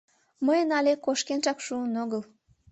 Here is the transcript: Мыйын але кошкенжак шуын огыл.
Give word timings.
Мыйын 0.45 0.69
але 0.77 0.93
кошкенжак 1.05 1.57
шуын 1.65 1.93
огыл. 2.03 2.21